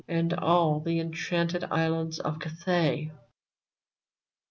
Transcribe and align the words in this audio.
And 0.07 0.33
all 0.33 0.79
the 0.79 0.99
enchanted 0.99 1.63
islands 1.65 2.19
of 2.19 2.39
Cathay 2.39 3.11